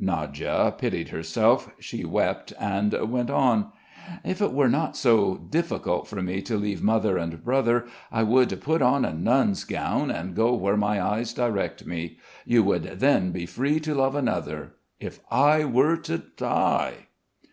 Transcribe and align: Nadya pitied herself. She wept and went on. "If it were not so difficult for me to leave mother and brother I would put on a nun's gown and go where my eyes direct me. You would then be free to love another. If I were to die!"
Nadya 0.00 0.74
pitied 0.76 1.10
herself. 1.10 1.70
She 1.78 2.04
wept 2.04 2.52
and 2.58 2.92
went 3.12 3.30
on. 3.30 3.70
"If 4.24 4.42
it 4.42 4.52
were 4.52 4.68
not 4.68 4.96
so 4.96 5.36
difficult 5.36 6.08
for 6.08 6.20
me 6.20 6.42
to 6.42 6.56
leave 6.56 6.82
mother 6.82 7.16
and 7.16 7.44
brother 7.44 7.86
I 8.10 8.24
would 8.24 8.60
put 8.60 8.82
on 8.82 9.04
a 9.04 9.14
nun's 9.14 9.62
gown 9.62 10.10
and 10.10 10.34
go 10.34 10.52
where 10.52 10.76
my 10.76 11.00
eyes 11.00 11.32
direct 11.32 11.86
me. 11.86 12.18
You 12.44 12.64
would 12.64 12.98
then 12.98 13.30
be 13.30 13.46
free 13.46 13.78
to 13.86 13.94
love 13.94 14.16
another. 14.16 14.72
If 14.98 15.20
I 15.30 15.64
were 15.64 15.96
to 15.98 16.18
die!" 16.18 17.06